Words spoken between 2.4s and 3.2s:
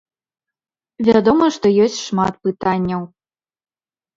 пытанняў.